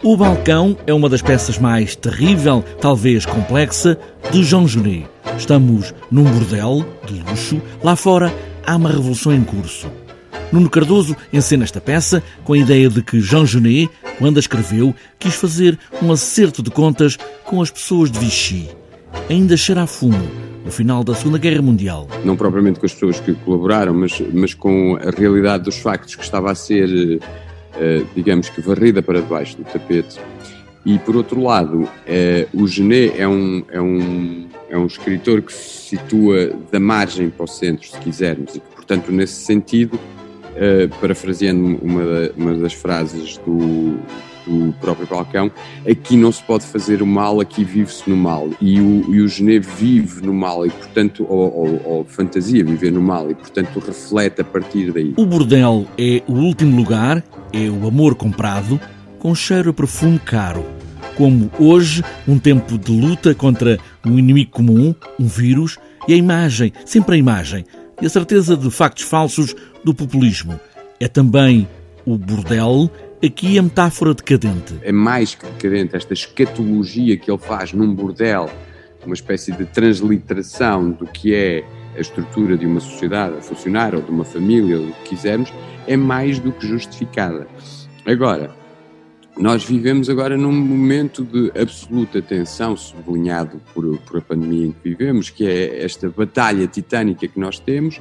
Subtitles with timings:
[0.00, 3.98] O Balcão é uma das peças mais terrível, talvez complexa,
[4.30, 5.08] de Jean Genet.
[5.36, 7.60] Estamos num bordel de luxo.
[7.82, 8.32] Lá fora
[8.64, 9.90] há uma revolução em curso.
[10.52, 13.90] Nuno Cardoso encena esta peça com a ideia de que Jean Genet,
[14.20, 18.68] quando a escreveu, quis fazer um acerto de contas com as pessoas de Vichy.
[19.28, 20.30] Ainda cheira a fumo,
[20.64, 22.06] no final da Segunda Guerra Mundial.
[22.24, 26.22] Não propriamente com as pessoas que colaboraram, mas, mas com a realidade dos factos que
[26.22, 26.88] estava a ser
[27.20, 27.47] eh,
[28.14, 30.18] digamos que varrida para debaixo do tapete.
[30.84, 35.52] E por outro lado, eh, o Genet é um, é, um, é um escritor que
[35.52, 39.98] se situa da margem para o centro, se quisermos, e que, portanto, nesse sentido,
[40.56, 41.78] eh, parafraseando
[42.36, 43.98] uma das frases do,
[44.48, 45.50] do próprio Balcão,
[45.88, 48.48] aqui não se pode fazer o mal, aqui vive-se no mal.
[48.60, 52.90] E o, e o Genet vive no mal e, portanto, ou, ou, ou, fantasia viver
[52.90, 55.12] no mal e, portanto, reflete a partir daí.
[55.16, 57.22] O bordel é o último lugar,
[57.52, 58.80] é o amor comprado,
[59.18, 60.64] com cheiro a perfume caro.
[61.16, 66.72] Como hoje, um tempo de luta contra um inimigo comum, um vírus, e a imagem,
[66.86, 67.64] sempre a imagem,
[68.00, 70.58] e a certeza de factos falsos do populismo.
[71.00, 71.68] É também
[72.06, 72.90] o bordel
[73.24, 74.74] aqui a metáfora decadente.
[74.82, 78.50] É mais que decadente esta escatologia que ele faz num bordel,
[79.04, 81.64] uma espécie de transliteração do que é
[81.96, 85.52] a estrutura de uma sociedade a funcionar, ou de uma família, ou o que quisermos,
[85.86, 87.46] é mais do que justificada.
[88.06, 88.54] Agora,
[89.36, 94.90] nós vivemos agora num momento de absoluta tensão, sublinhado por, por a pandemia em que
[94.90, 98.00] vivemos, que é esta batalha titânica que nós temos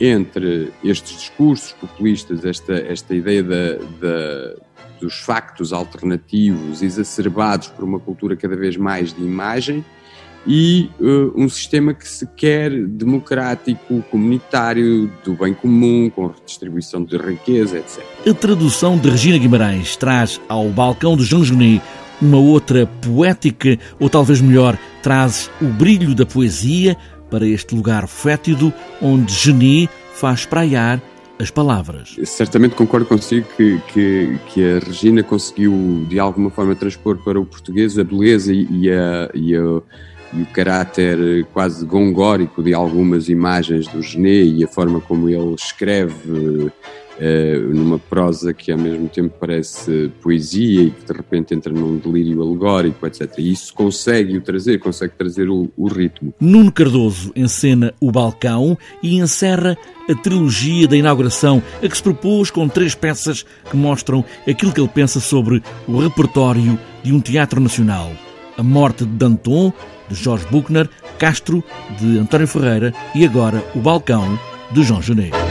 [0.00, 4.54] entre estes discursos populistas, esta, esta ideia da, da,
[4.98, 9.84] dos factos alternativos exacerbados por uma cultura cada vez mais de imagem
[10.46, 17.18] e uh, um sistema que se quer democrático, comunitário, do bem comum, com redistribuição de
[17.18, 18.02] riqueza, etc.
[18.26, 21.82] A tradução de Regina Guimarães traz ao balcão de Jean Genet
[22.22, 26.96] uma outra poética, ou talvez melhor, traz o brilho da poesia
[27.30, 31.00] para este lugar fétido onde Geni faz praiar
[31.40, 32.16] as palavras.
[32.24, 37.46] Certamente concordo consigo que, que, que, a Regina conseguiu de alguma forma transpor para o
[37.46, 39.82] português a beleza e, a, e, a,
[40.34, 45.54] e o caráter quase gongórico de algumas imagens do Genet e a forma como ele
[45.54, 46.70] escreve eh,
[47.72, 52.42] numa prosa que ao mesmo tempo parece poesia e que de repente entra num delírio
[52.42, 53.30] alegórico, etc.
[53.38, 56.34] E isso consegue o trazer, consegue trazer o, o ritmo.
[56.40, 59.76] Nuno Cardoso encena o balcão e encerra
[60.08, 64.80] a trilogia da inauguração, a que se propôs com três peças que mostram aquilo que
[64.80, 68.10] ele pensa sobre o repertório de um teatro nacional.
[68.56, 69.72] A Morte de Danton,
[70.08, 70.88] de Jorge Buchner,
[71.18, 71.62] Castro,
[71.98, 74.38] de António Ferreira e agora O Balcão,
[74.72, 75.49] de João Janeiro.